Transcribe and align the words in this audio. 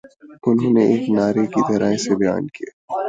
انہوں 0.47 0.73
نے 0.75 0.83
ایک 0.91 1.03
نعرے 1.17 1.43
کی 1.53 1.61
طرح 1.69 1.89
اسے 1.95 2.13
بیان 2.21 2.43
کیا 2.55 2.69